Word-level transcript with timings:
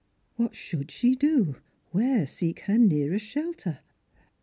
What 0.35 0.55
should 0.55 0.89
she 0.89 1.13
do? 1.13 1.57
where 1.91 2.25
seek 2.25 2.61
her 2.61 2.79
nearest 2.79 3.23
shelter 3.27 3.81